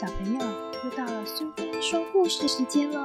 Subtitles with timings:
[0.00, 0.38] 小朋友，
[0.84, 3.04] 又到了苏菲说故事时间喽！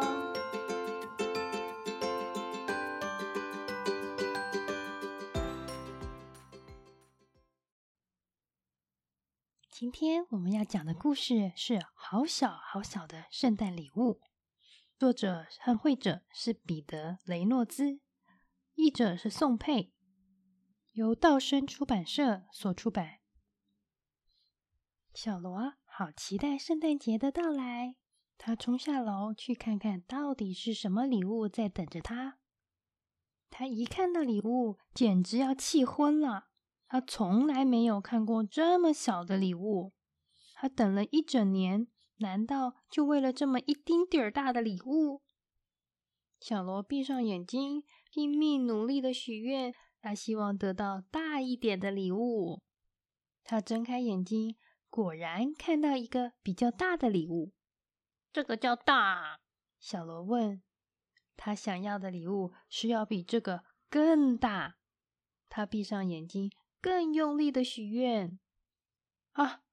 [9.72, 14.12] 今天我们要讲的故事是《好小好小的圣诞礼物》，
[15.00, 18.02] 作者和绘者是彼得·雷诺兹，
[18.76, 19.92] 译者是宋佩，
[20.92, 23.18] 由道生出版社所出版。
[25.16, 27.94] 小罗好期待圣诞节的到来，
[28.40, 32.40] 他冲下楼去看看到底是什么礼物在等着他。
[33.52, 36.48] 他一看到礼物，简直要气昏了。
[36.88, 39.94] 他从来没有看过这么小的礼物。
[40.56, 45.22] 他等了一整年，难道就为了这么一丁点儿大的礼物？
[46.40, 52.64] 小罗闭上眼睛，拼命努力的许愿，他希望得到大一点的礼物。
[53.44, 54.56] 他睁开眼睛。
[54.94, 57.52] 果然看到一个比较大的礼物，
[58.32, 59.40] 这个叫大。
[59.80, 60.62] 小罗问
[61.36, 64.76] 他想要的礼物是要比这个更大。
[65.50, 68.38] 他闭上眼睛，更用力的许愿。
[69.32, 69.64] 啊，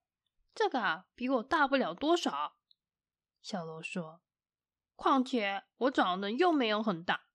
[0.54, 2.56] 这个啊，比我大不了多少。
[3.42, 4.22] 小罗说
[4.96, 7.26] ：“况且我长得又没有很大，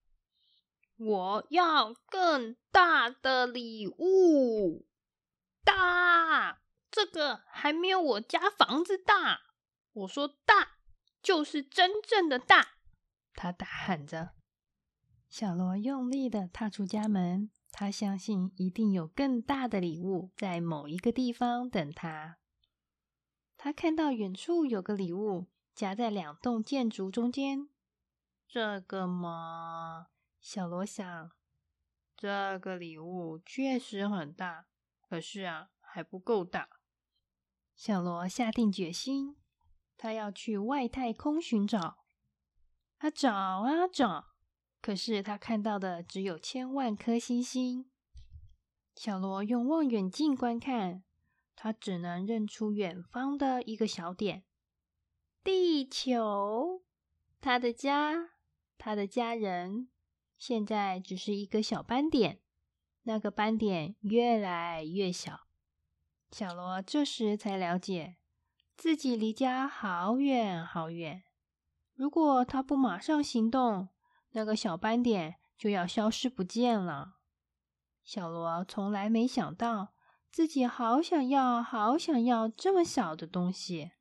[0.98, 4.88] 我要更大的礼物，
[5.64, 6.62] 大。”
[6.96, 9.42] 这个还没有我家房子大。
[9.92, 10.78] 我说大，
[11.22, 12.78] 就是真正的大。
[13.34, 14.30] 他大喊着。
[15.28, 22.38] 小罗用力的踏出家门，他相信一定有更大的礼物在某一个地方等他。
[23.58, 27.68] 他看到远处有个礼物夹在两栋建筑中间。
[28.48, 30.08] 这个吗？
[30.40, 31.30] 小罗想，
[32.16, 34.68] 这个礼物确实很大，
[35.10, 36.70] 可是啊，还不够大。
[37.76, 39.36] 小罗下定决心，
[39.98, 42.06] 他要去外太空寻找。
[42.98, 44.34] 他找啊找，
[44.82, 47.92] 可是他看到的只有千万颗星星。
[48.96, 51.04] 小罗用望远镜观看，
[51.56, 54.46] 他只能认出远方的一个小点——
[55.44, 56.82] 地球。
[57.42, 58.30] 他的家，
[58.78, 59.90] 他的家人，
[60.38, 62.40] 现在只是一个小斑点。
[63.04, 65.45] 那个斑点越来越小。
[66.38, 68.18] 小罗这时才了解，
[68.76, 71.24] 自己离家好远好远。
[71.94, 73.88] 如果他不马上行动，
[74.32, 77.20] 那个小斑点就要消失不见了。
[78.04, 79.94] 小罗从来没想到，
[80.30, 83.94] 自己好想要、好想要这么小的东西。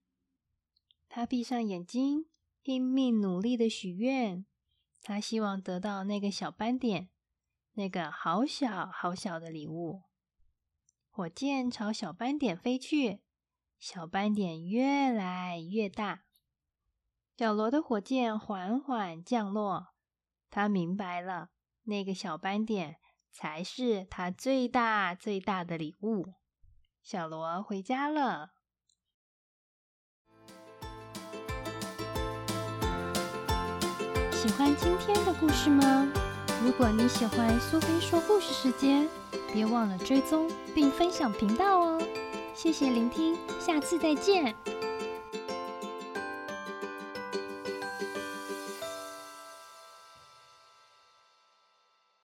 [1.09, 2.27] 他闭上眼睛，
[2.63, 4.45] 拼命努力的许愿。
[5.03, 7.11] 他希望得到那个小斑点，
[7.75, 10.03] 那个好小好小的礼物。
[11.17, 13.21] 火箭朝小斑点飞去，
[13.79, 16.25] 小斑点越来越大。
[17.37, 19.95] 小罗的火箭缓缓降落，
[20.51, 21.51] 他明白了，
[21.85, 22.97] 那个小斑点
[23.31, 26.35] 才是他最大最大的礼物。
[27.01, 28.51] 小罗回家了。
[34.33, 36.13] 喜欢今天的故事吗？
[36.65, 39.09] 如果你喜欢苏菲说故事时间。
[39.55, 42.03] 别忘了追踪并分享频道哦！
[42.57, 44.53] 谢谢聆听，下次再见。